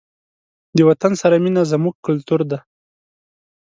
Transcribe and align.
د 0.75 0.79
وطن 0.89 1.11
سره 1.21 1.35
مینه 1.43 1.63
زموږ 1.71 1.95
کلتور 2.05 2.41
دی. 2.51 2.59